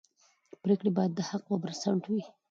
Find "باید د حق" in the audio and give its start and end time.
0.97-1.41